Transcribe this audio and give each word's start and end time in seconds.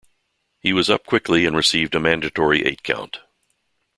He 0.59 0.73
was 0.73 0.89
up 0.89 1.05
quickly 1.05 1.45
and 1.45 1.55
received 1.55 1.93
a 1.93 1.99
mandatory 1.99 2.65
eight-count. 2.65 3.19